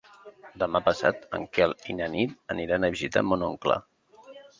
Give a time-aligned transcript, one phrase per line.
[0.61, 3.77] Demà passat en Quel i na Nit aniran a visitar mon oncle.